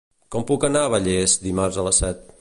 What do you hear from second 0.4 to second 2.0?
puc anar a Vallés dimarts a